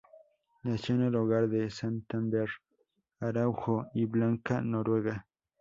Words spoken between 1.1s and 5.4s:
hogar de Santander Araújo y Blanca Noguera.